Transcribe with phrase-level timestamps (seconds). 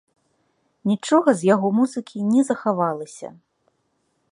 [0.91, 3.27] Нічога з яго музыкі не захавалася.